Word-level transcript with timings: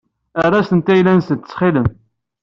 Err-asent-d 0.45 0.93
ayla-nsent 0.93 1.41
ttxil-m. 1.47 1.87